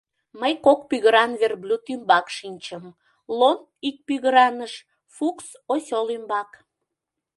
[0.39, 2.83] Мый кок пӱгыран верблюд ӱмбак шинчым,
[3.37, 4.73] Лом— ик пӱгыраныш,
[5.13, 6.49] Фукс— осёл ӱмбак.